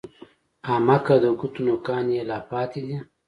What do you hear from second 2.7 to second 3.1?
دي!